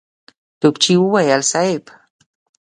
[0.59, 1.83] توپچي وويل: صېب!